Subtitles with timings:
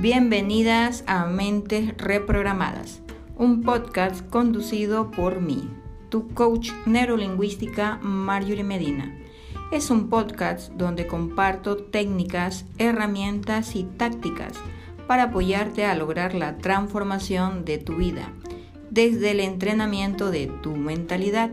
[0.00, 3.00] Bienvenidas a Mentes Reprogramadas,
[3.36, 5.68] un podcast conducido por mí,
[6.08, 9.18] tu coach neurolingüística Marjorie Medina.
[9.72, 14.52] Es un podcast donde comparto técnicas, herramientas y tácticas
[15.08, 18.32] para apoyarte a lograr la transformación de tu vida
[18.90, 21.50] desde el entrenamiento de tu mentalidad.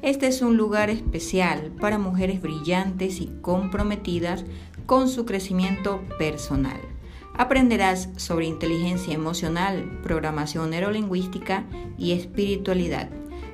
[0.00, 4.46] Este es un lugar especial para mujeres brillantes y comprometidas
[4.86, 6.91] con su crecimiento personal.
[7.34, 11.64] Aprenderás sobre inteligencia emocional, programación neurolingüística
[11.96, 13.08] y espiritualidad.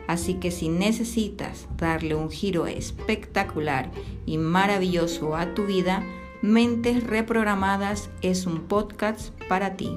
[0.08, 3.90] Así que si necesitas darle un giro espectacular
[4.26, 6.02] y maravilloso a tu vida,
[6.42, 9.96] Mentes Reprogramadas es un podcast para ti.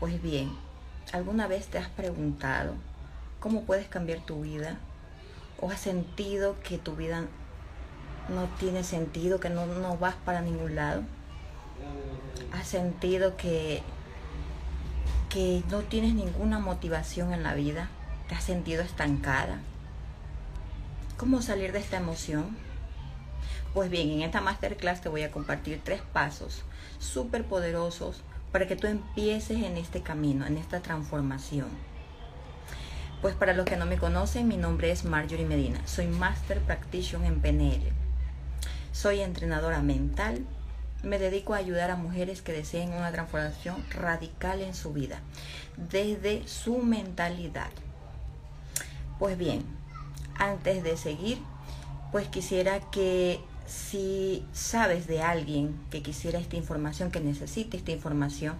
[0.00, 0.50] Pues bien,
[1.12, 2.74] ¿alguna vez te has preguntado
[3.38, 4.78] cómo puedes cambiar tu vida?
[5.60, 7.26] ¿O has sentido que tu vida
[8.28, 11.02] no tiene sentido, que no, no vas para ningún lado?
[12.52, 13.82] ¿Has sentido que,
[15.28, 17.88] que no tienes ninguna motivación en la vida?
[18.28, 19.58] ¿Te has sentido estancada?
[21.16, 22.56] ¿Cómo salir de esta emoción?
[23.72, 26.64] Pues bien, en esta masterclass te voy a compartir tres pasos
[26.98, 28.22] súper poderosos
[28.52, 31.68] para que tú empieces en este camino, en esta transformación.
[33.20, 35.80] Pues para los que no me conocen, mi nombre es Marjorie Medina.
[35.86, 38.03] Soy Master Practitioner en PNL.
[38.94, 40.46] Soy entrenadora mental.
[41.02, 45.18] Me dedico a ayudar a mujeres que deseen una transformación radical en su vida,
[45.90, 47.70] desde su mentalidad.
[49.18, 49.64] Pues bien,
[50.36, 51.38] antes de seguir,
[52.12, 58.54] pues quisiera que si sabes de alguien que quisiera esta información, que necesite esta información,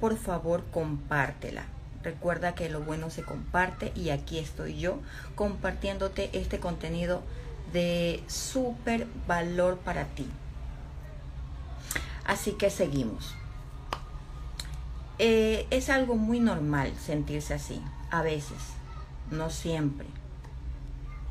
[0.00, 1.64] por favor compártela.
[2.02, 4.98] Recuerda que lo bueno se comparte y aquí estoy yo
[5.36, 7.22] compartiéndote este contenido
[7.72, 10.26] de súper valor para ti.
[12.24, 13.34] Así que seguimos.
[15.18, 17.80] Eh, es algo muy normal sentirse así,
[18.10, 18.58] a veces,
[19.30, 20.06] no siempre.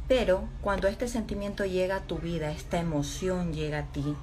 [0.08, 4.16] Pero cuando este sentimiento llega a tu vida, esta emoción llega a ti,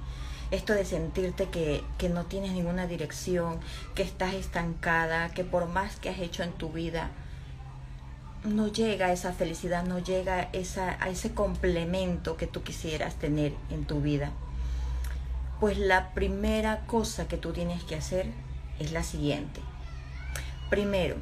[0.51, 3.59] esto de sentirte que, no tienes ninguna dirección,
[3.95, 7.09] que estás estancada, que por más que has hecho en tu vida,
[8.43, 13.85] no llega esa felicidad, no llega esa, a ese complemento que tú quisieras tener en
[13.85, 14.31] tu vida.
[15.59, 18.27] Pues la primera cosa que tú tienes que hacer
[18.79, 19.61] es la siguiente.
[20.69, 21.15] Primero,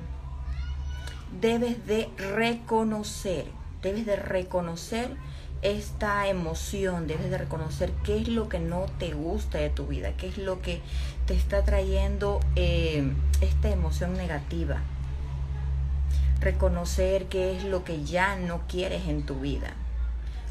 [1.39, 3.45] debes de reconocer
[3.81, 5.15] debes de reconocer
[5.61, 10.13] esta emoción, debes de reconocer qué es lo que no te gusta de tu vida,
[10.17, 10.81] qué es lo que
[11.27, 13.11] te está trayendo eh,
[13.41, 14.81] esta emoción negativa.
[16.41, 19.71] Reconocer qué es lo que ya no quieres en tu vida.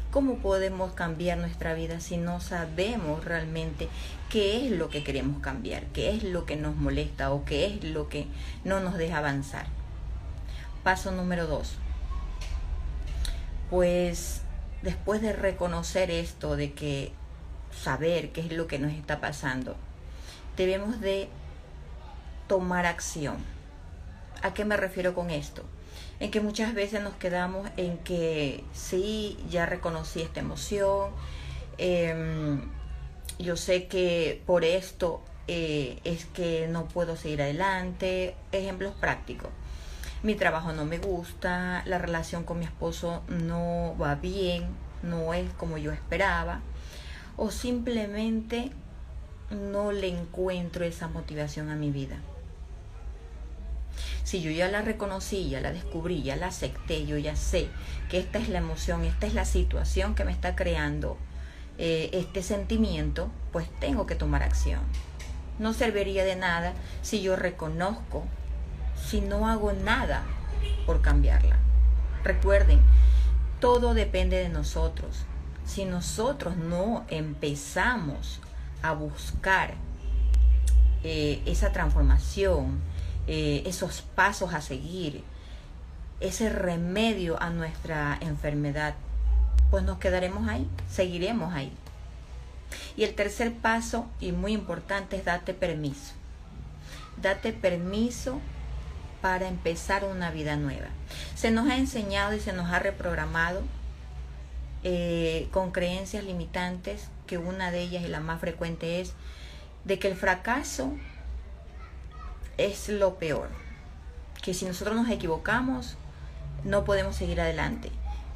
[0.09, 3.87] ¿Cómo podemos cambiar nuestra vida si no sabemos realmente
[4.29, 7.83] qué es lo que queremos cambiar, qué es lo que nos molesta o qué es
[7.83, 8.25] lo que
[8.63, 9.67] no nos deja avanzar?
[10.83, 11.77] Paso número dos
[13.71, 14.41] pues
[14.81, 17.13] después de reconocer esto, de que
[17.71, 19.77] saber qué es lo que nos está pasando,
[20.57, 21.29] debemos de
[22.47, 23.37] tomar acción.
[24.43, 25.63] ¿A qué me refiero con esto?
[26.21, 31.11] En que muchas veces nos quedamos en que sí, ya reconocí esta emoción,
[31.77, 32.61] em,
[33.39, 38.35] yo sé que por esto eh, es que no puedo seguir adelante.
[38.53, 39.49] Ejemplos prácticos
[40.23, 44.67] mi trabajo no me gusta, la relación con mi esposo no va bien,
[45.01, 46.61] no es como yo esperaba,
[47.37, 48.71] o simplemente
[49.49, 52.17] no le encuentro esa motivación a mi vida.
[54.23, 57.67] Si yo ya la reconocí, ya la descubrí, ya la acepté, yo ya sé
[58.09, 61.17] que esta es la emoción, esta es la situación que me está creando
[61.77, 64.81] eh, este sentimiento, pues tengo que tomar acción.
[65.59, 68.23] No serviría de nada si yo reconozco
[68.95, 70.23] si no hago nada
[70.85, 71.57] por cambiarla.
[72.23, 72.81] Recuerden,
[73.59, 75.25] todo depende de nosotros.
[75.65, 78.41] Si nosotros no empezamos
[78.81, 79.73] a buscar
[81.03, 82.79] eh, esa transformación,
[83.27, 85.23] eh, esos pasos a seguir,
[86.19, 88.95] ese remedio a nuestra enfermedad,
[89.69, 91.71] pues nos quedaremos ahí, seguiremos ahí.
[92.95, 96.13] Y el tercer paso, y muy importante, es date permiso.
[97.21, 98.39] Date permiso
[99.21, 100.87] para empezar una vida nueva.
[101.35, 103.61] Se nos ha enseñado y se nos ha reprogramado
[104.83, 109.13] eh, con creencias limitantes, que una de ellas y la más frecuente es
[109.85, 110.93] de que el fracaso
[112.57, 113.49] es lo peor,
[114.41, 115.97] que si nosotros nos equivocamos
[116.63, 117.91] no podemos seguir adelante,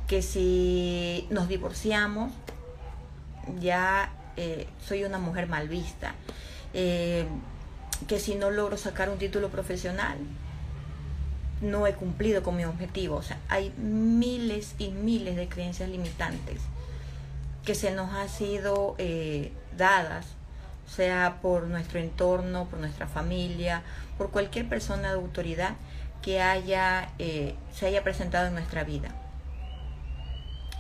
[0.07, 2.31] que si nos divorciamos
[3.59, 6.15] ya eh, soy una mujer mal vista,
[6.73, 7.25] eh,
[8.07, 10.17] que si no logro sacar un título profesional,
[11.61, 13.15] no he cumplido con mi objetivo.
[13.15, 16.61] O sea, hay miles y miles de creencias limitantes
[17.63, 20.27] que se nos han sido eh, dadas,
[20.87, 23.83] sea por nuestro entorno, por nuestra familia,
[24.17, 25.75] por cualquier persona de autoridad
[26.21, 27.09] que haya,
[27.73, 29.09] se haya presentado en nuestra vida.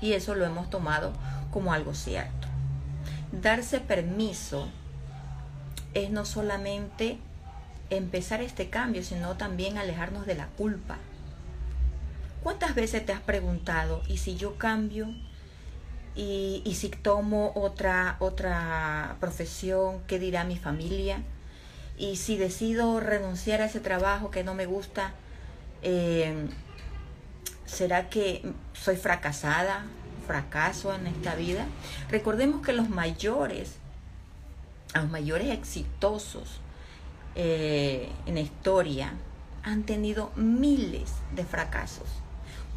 [0.01, 1.13] Y eso lo hemos tomado
[1.51, 2.47] como algo cierto.
[3.31, 4.67] Darse permiso
[5.93, 7.19] es no solamente
[7.89, 10.97] empezar este cambio, sino también alejarnos de la culpa.
[12.43, 15.07] ¿Cuántas veces te has preguntado, ¿y si yo cambio?
[16.15, 20.01] ¿Y, si tomo otra, otra profesión?
[20.07, 21.21] ¿Qué dirá mi familia?
[21.97, 25.13] ¿Y si decido renunciar a ese trabajo que no me gusta?
[25.81, 26.47] Eh,
[27.65, 29.85] ¿Será que soy fracasada?
[30.25, 31.65] ¿Fracaso en esta vida?
[32.09, 33.75] Recordemos que los mayores,
[34.93, 36.61] los mayores exitosos
[37.35, 39.13] eh, en la historia
[39.63, 42.07] han tenido miles de fracasos.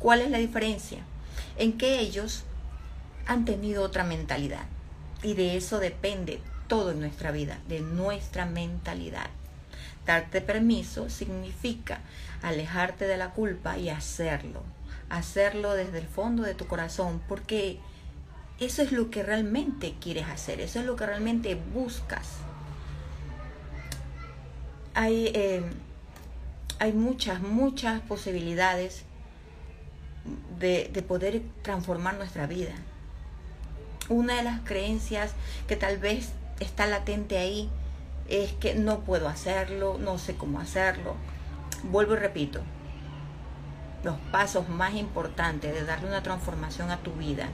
[0.00, 0.98] ¿Cuál es la diferencia?
[1.56, 2.44] En que ellos
[3.28, 4.64] han tenido otra mentalidad.
[5.22, 9.30] Y de eso depende todo en nuestra vida, de nuestra mentalidad.
[10.04, 12.00] Darte permiso significa
[12.42, 14.64] alejarte de la culpa y hacerlo
[15.08, 17.78] hacerlo desde el fondo de tu corazón, porque
[18.60, 22.28] eso es lo que realmente quieres hacer, eso es lo que realmente buscas.
[24.94, 25.62] Hay, eh,
[26.78, 29.04] hay muchas, muchas posibilidades
[30.58, 32.74] de, de poder transformar nuestra vida.
[34.08, 35.32] Una de las creencias
[35.66, 37.68] que tal vez está latente ahí
[38.28, 41.14] es que no puedo hacerlo, no sé cómo hacerlo.
[41.84, 42.60] Vuelvo y repito,
[44.04, 47.48] los pasos más importantes de darle una transformación a tu vida,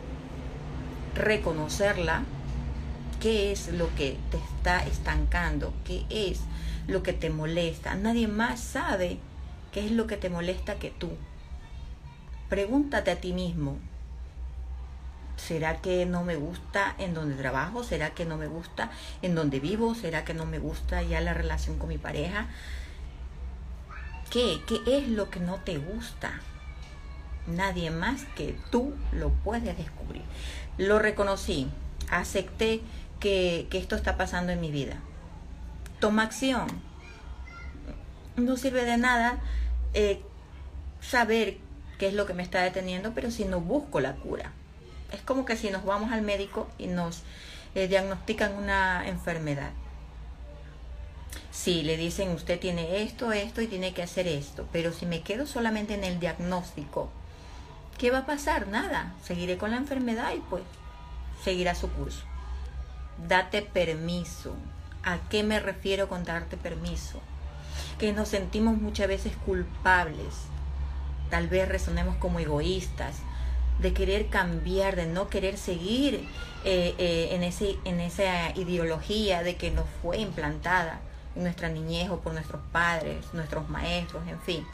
[1.15, 2.23] reconocerla,
[3.21, 6.41] qué es lo que te está estancando, qué es
[6.87, 7.95] lo que te molesta.
[7.95, 9.19] Nadie más sabe
[9.73, 11.11] qué es lo que te molesta que tú.
[12.49, 13.79] Pregúntate a ti mismo,
[15.37, 17.85] ¿será que no me gusta en donde trabajo?
[17.85, 18.91] ¿Será que no me gusta
[19.23, 19.95] en donde vivo?
[19.95, 22.47] ¿Será que no me gusta ya la relación con mi pareja?
[24.31, 24.61] ¿Qué?
[24.67, 26.41] ¿Qué es lo que no te gusta?
[27.47, 30.23] Nadie más que tú lo puedes descubrir.
[30.79, 31.69] Lo reconocí,
[32.11, 32.81] acepté
[33.21, 34.97] que, esto está pasando en mi vida.
[36.01, 36.67] Toma acción.
[38.37, 39.39] No sirve de nada
[39.93, 40.21] eh,
[41.01, 41.59] saber
[41.99, 44.53] qué es lo que me está deteniendo, pero si no busco la cura.
[45.15, 47.23] Es como que si nos vamos al médico y nos
[47.75, 49.71] eh, diagnostican una enfermedad
[51.55, 55.23] Sí, le dicen usted tiene esto, esto y tiene que hacer esto, pero si me
[55.23, 57.11] quedo solamente en el diagnóstico,
[57.97, 58.67] ¿qué va a pasar?
[58.67, 60.65] Nada, seguiré con la enfermedad y pues
[61.45, 62.25] seguirá su curso.
[63.29, 64.57] Date permiso.
[65.05, 67.21] ¿A qué me refiero con darte permiso?
[67.99, 70.35] Que nos sentimos muchas veces culpables,
[71.31, 73.19] tal vez resonemos como egoístas,
[73.79, 76.27] de querer cambiar, de no querer seguir
[76.65, 81.01] eh, eh, en, ese, en esa ideología de que nos fue implantada
[81.35, 84.67] nuestra niñez o por nuestros padres, nuestros maestros, en fin.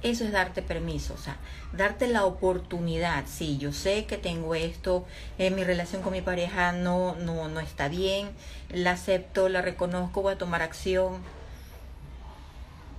[0.00, 1.36] Eso es darte permiso, o sea,
[1.72, 3.24] darte la oportunidad.
[3.26, 5.04] Sí, yo sé que tengo esto,
[5.38, 8.30] en mi relación con mi pareja no, no, no está bien,
[8.70, 11.20] la acepto, la reconozco, voy a tomar acción.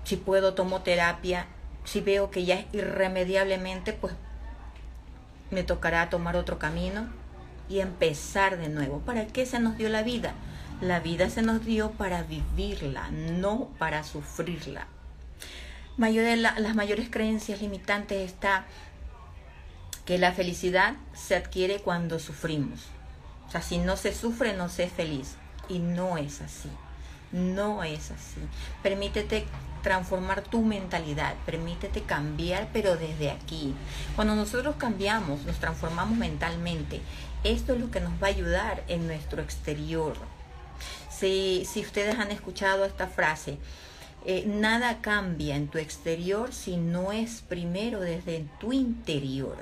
[0.03, 1.45] Si puedo, tomo terapia.
[1.85, 4.13] Si veo que ya es irremediablemente, pues
[5.51, 7.07] me tocará tomar otro camino
[7.67, 8.99] y empezar de nuevo.
[8.99, 10.33] ¿Para qué se nos dio la vida?
[10.81, 14.87] La vida se nos dio para vivirla, no para sufrirla.
[15.97, 18.65] Mayor de las mayores creencias limitantes está
[20.05, 22.85] que la felicidad se adquiere cuando sufrimos.
[23.47, 25.35] O sea, si no se sufre, no se es feliz.
[25.67, 26.69] Y no es así.
[27.31, 28.39] No es así.
[28.81, 29.45] Permítete
[29.81, 33.73] transformar tu mentalidad, permítete cambiar, pero desde aquí.
[34.15, 37.01] Cuando nosotros cambiamos, nos transformamos mentalmente,
[37.43, 40.15] esto es lo que nos va a ayudar en nuestro exterior.
[41.09, 43.57] Si, si ustedes han escuchado esta frase,
[44.25, 49.57] eh, nada cambia en tu exterior si no es primero desde tu interior.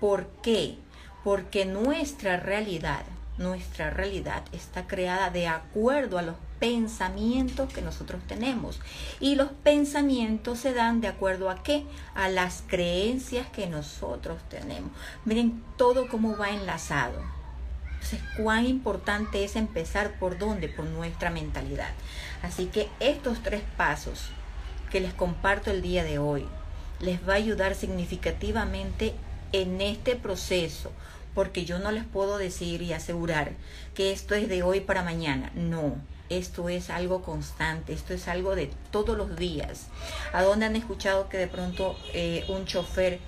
[0.00, 0.76] ¿Por qué?
[1.22, 3.02] Porque nuestra realidad,
[3.38, 8.80] nuestra realidad está creada de acuerdo a los pensamientos que nosotros tenemos.
[9.20, 11.84] Y los pensamientos se dan de acuerdo a qué?
[12.14, 14.90] A las creencias que nosotros tenemos.
[15.24, 17.22] Miren todo cómo va enlazado.
[17.94, 21.90] Entonces, cuán importante es empezar por dónde, por nuestra mentalidad.
[22.42, 24.30] Así que estos tres pasos
[24.90, 26.46] que les comparto el día de hoy
[27.00, 29.14] les va a ayudar significativamente
[29.52, 30.92] en este proceso
[31.34, 33.52] porque yo no les puedo decir y asegurar
[33.94, 35.50] que esto es de hoy para mañana.
[35.54, 35.96] No,
[36.28, 39.86] esto es algo constante, esto es algo de todos los días.
[40.32, 43.20] ¿A dónde han escuchado que de pronto eh, un chofer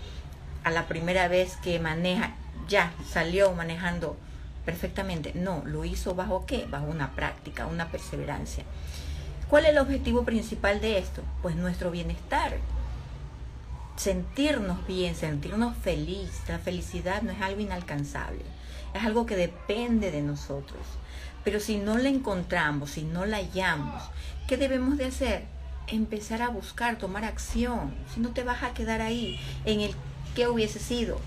[0.65, 2.35] a la primera vez que maneja
[2.69, 4.17] ya salió manejando
[4.65, 5.33] perfectamente?
[5.35, 6.67] No, lo hizo bajo qué?
[6.69, 8.65] Bajo una práctica, una perseverancia.
[9.49, 11.23] ¿Cuál es el objetivo principal de esto?
[11.43, 12.57] Pues nuestro bienestar.
[14.01, 16.31] Sentirnos bien, sentirnos feliz.
[16.49, 18.41] La felicidad no es algo inalcanzable,
[18.95, 20.81] es algo que depende de nosotros.
[21.45, 24.03] Pero si no la encontramos, si no la hallamos,
[24.49, 25.45] ¿qué debemos de hacer?
[25.87, 27.95] Empezar a buscar, tomar acción.
[28.15, 29.95] Si no te vas a quedar ahí en el
[30.35, 31.19] que hubiese sido.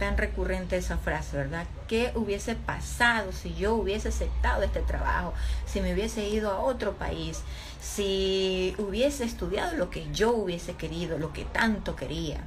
[0.00, 1.66] Tan recurrente esa frase, ¿verdad?
[1.92, 5.34] ¿Qué hubiese pasado si yo hubiese aceptado este trabajo?
[5.66, 7.42] Si me hubiese ido a otro país,
[7.82, 12.44] si hubiese estudiado lo que yo hubiese querido, lo que tanto quería.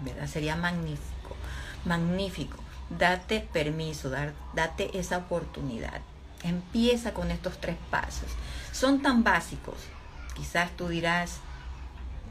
[0.00, 0.26] ¿Verdad?
[0.28, 1.36] Sería magnífico,
[1.84, 2.56] magnífico
[2.88, 4.10] date permiso,
[4.54, 6.00] date esa oportunidad.
[6.42, 8.30] Empieza con estos tres pasos.
[8.72, 9.76] Son tan básicos,
[10.34, 11.36] quizás tú dirás,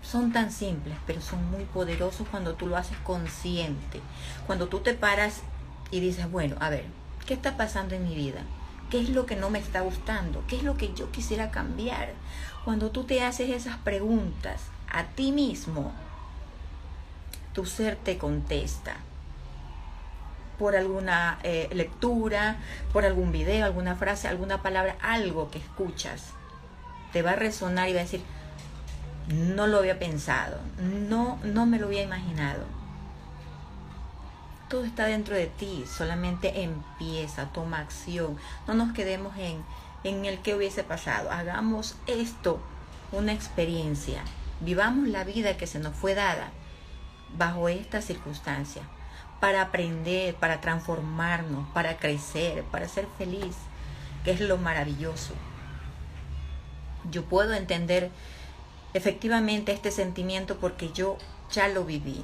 [0.01, 4.01] son tan simples, pero son muy poderosos cuando tú lo haces consciente.
[4.47, 5.43] Cuando tú te paras
[5.91, 6.85] y dices, bueno, a ver,
[7.25, 8.41] ¿qué está pasando en mi vida?
[8.89, 10.43] ¿Qué es lo que no me está gustando?
[10.47, 12.13] ¿Qué es lo que yo quisiera cambiar?
[12.65, 15.93] Cuando tú te haces esas preguntas a ti mismo,
[17.53, 18.97] tu ser te contesta
[20.57, 22.57] por alguna eh, lectura,
[22.91, 26.31] por algún video, alguna frase, alguna palabra, algo que escuchas,
[27.13, 28.21] te va a resonar y va a decir,
[29.29, 30.57] no lo había pensado,
[31.09, 32.78] no, no me lo había imaginado.
[34.69, 38.37] Todo está dentro de ti, solamente empieza, toma acción.
[38.67, 39.63] No nos quedemos en,
[40.03, 41.31] en el que hubiese pasado.
[41.31, 42.59] Hagamos esto
[43.11, 44.21] una experiencia.
[44.61, 46.51] Vivamos la vida que se nos fue dada
[47.35, 48.83] bajo esta circunstancia
[49.39, 53.55] para aprender, para transformarnos, para crecer, para ser feliz,
[54.23, 55.33] que es lo maravilloso.
[57.09, 58.11] Yo puedo entender
[58.93, 61.17] efectivamente este sentimiento porque yo
[61.51, 62.23] ya lo viví.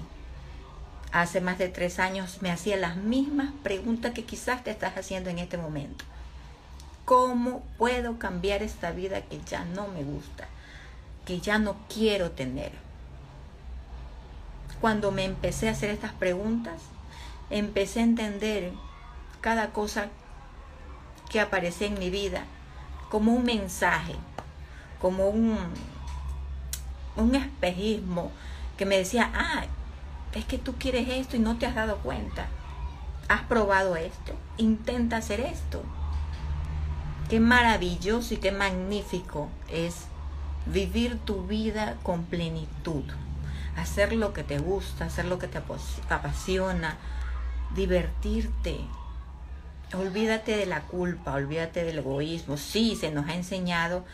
[1.12, 5.30] Hace más de tres años me hacía las mismas preguntas que quizás te estás haciendo
[5.30, 6.04] en este momento.
[7.06, 10.48] ¿Cómo puedo cambiar esta vida que ya no me gusta,
[11.26, 12.72] que ya no quiero tener?
[14.82, 16.82] Cuando me empecé a hacer estas preguntas,
[17.50, 18.74] empecé a entender
[19.42, 20.10] cada cosa
[21.30, 22.44] que aparecía en mi vida
[23.10, 24.16] como un mensaje,
[25.00, 25.58] como un,
[27.16, 28.32] un espejismo
[28.78, 29.66] que me decía, ah,
[30.36, 32.48] es que tú quieres esto y no te has dado cuenta.
[33.28, 35.82] Has probado esto, intenta hacer esto.
[37.30, 40.06] Qué maravilloso y qué magnífico es
[40.68, 43.04] vivir tu vida con plenitud,
[43.78, 45.60] hacer lo que te gusta, hacer lo que te
[46.10, 46.98] apasiona,
[47.74, 48.80] divertirte.
[49.94, 52.58] Olvídate de la culpa, olvídate del egoísmo.
[52.58, 54.06] Sí, se nos ha enseñado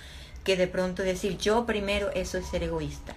[0.44, 3.16] que de pronto decir yo primero, eso es ser egoísta.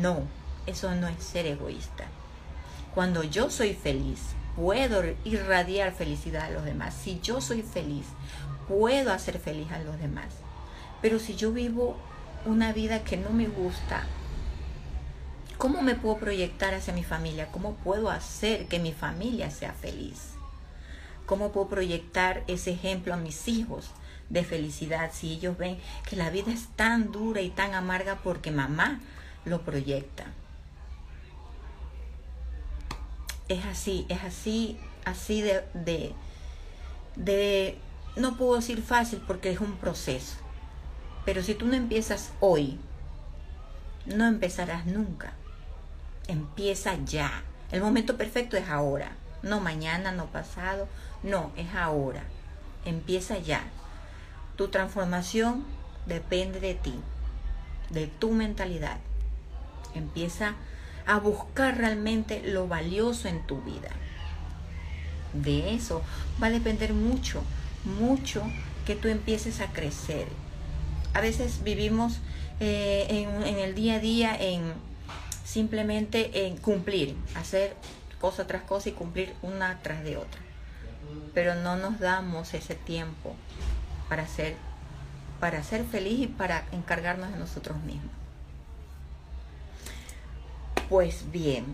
[0.00, 0.22] No,
[0.66, 2.04] eso no es ser egoísta.
[2.98, 4.18] Cuando yo soy feliz,
[4.56, 6.92] puedo irradiar felicidad a los demás.
[7.00, 8.06] Si yo soy feliz,
[8.66, 10.26] puedo hacer feliz a los demás.
[11.00, 11.96] Pero si yo vivo
[12.44, 14.02] una vida que no me gusta,
[15.58, 17.52] ¿Cómo me puedo proyectar hacia mi familia?
[17.52, 20.32] ¿Cómo puedo hacer que mi familia sea feliz?
[21.24, 23.92] ¿Cómo puedo proyectar ese ejemplo a mis hijos
[24.28, 25.78] de felicidad si ellos ven
[26.10, 28.98] que la vida es tan dura y tan amarga porque mamá
[29.44, 30.24] lo proyecta?
[33.48, 36.14] Es así, es así, así de,
[37.16, 37.78] de,
[38.16, 40.36] no puedo decir fácil porque es un proceso.
[41.24, 42.78] Pero si tú no empiezas hoy,
[44.06, 45.34] no empezarás nunca
[46.28, 47.42] empieza ya.
[47.72, 49.10] El momento perfecto es ahora,
[49.42, 50.86] no mañana, no pasado,
[51.22, 52.22] no, es ahora.
[52.84, 53.62] Empieza ya.
[54.56, 55.64] Tu transformación
[56.06, 57.00] depende de ti,
[57.90, 58.98] de tu mentalidad.
[59.94, 60.54] Empieza
[61.08, 63.88] a buscar realmente lo valioso en tu vida.
[65.32, 66.02] De eso
[66.40, 67.42] va a depender mucho,
[67.98, 68.42] mucho
[68.86, 70.28] que tú empieces a crecer.
[71.14, 72.18] A veces vivimos
[72.60, 74.74] eh, en, el día a día en
[75.44, 77.74] simplemente en cumplir, hacer
[78.20, 80.40] cosa tras cosa y cumplir una tras de otra.
[81.32, 83.34] Pero no nos damos ese tiempo
[84.10, 84.56] para ser,
[85.40, 88.12] para ser feliz y para encargarnos de nosotros mismos.
[90.88, 91.64] Pues bien,